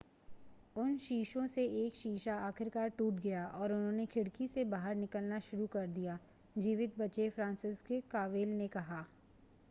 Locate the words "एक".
1.81-1.95